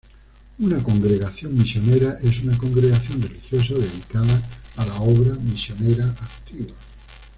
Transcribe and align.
Una 0.57 0.81
congregación 0.81 1.53
misionera 1.55 2.17
es 2.23 2.41
una 2.41 2.57
congregación 2.57 3.21
religiosa 3.21 3.75
dedicada 3.75 4.41
a 4.77 4.85
la 4.87 4.95
obra 4.97 5.35
misionera 5.35 6.07
activa. 6.09 6.73